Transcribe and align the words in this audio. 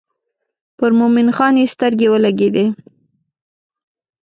پر 0.77 0.91
مومن 0.99 1.27
خان 1.35 1.53
یې 1.61 1.71
سترګې 1.73 2.07
ولګېدې. 2.09 2.65